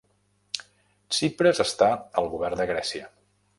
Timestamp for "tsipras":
1.15-1.61